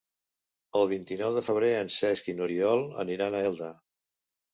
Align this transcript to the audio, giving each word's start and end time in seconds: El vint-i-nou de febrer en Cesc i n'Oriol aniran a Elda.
El 0.77 0.85
vint-i-nou 0.93 1.35
de 1.35 1.43
febrer 1.49 1.69
en 1.81 1.91
Cesc 1.97 2.31
i 2.33 2.35
n'Oriol 2.39 2.81
aniran 3.05 3.37
a 3.37 3.43
Elda. 3.51 3.69